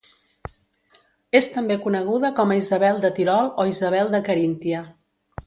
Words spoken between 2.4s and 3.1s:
a Isabel